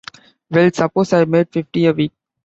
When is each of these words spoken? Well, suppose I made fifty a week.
Well, 0.49 0.71
suppose 0.73 1.13
I 1.13 1.25
made 1.25 1.51
fifty 1.51 1.85
a 1.85 1.91
week. 1.93 2.11